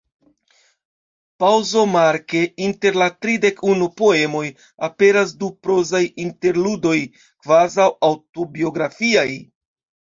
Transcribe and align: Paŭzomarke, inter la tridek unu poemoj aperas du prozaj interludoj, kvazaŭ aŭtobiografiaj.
Paŭzomarke, 1.43 2.41
inter 2.69 2.97
la 3.03 3.09
tridek 3.27 3.61
unu 3.75 3.91
poemoj 4.03 4.43
aperas 4.89 5.35
du 5.45 5.51
prozaj 5.69 6.05
interludoj, 6.27 6.99
kvazaŭ 7.45 7.89
aŭtobiografiaj. 8.13 9.31